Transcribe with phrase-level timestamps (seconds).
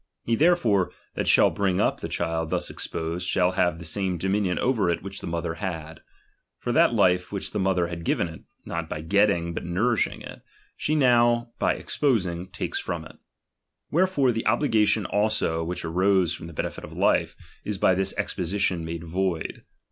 [0.25, 4.57] He therefore that shall bring up the child thus exposed, shall have the same dominion
[4.57, 6.01] over it which the mother had.
[6.57, 10.41] For that life which the mother had given it, {not hy getting but nourishing it),
[10.75, 13.17] she now by exposing takes from it.
[13.91, 18.15] Wherefore the obliga tion also which arose from the benefit of life, is by this
[18.17, 19.61] exposition made void.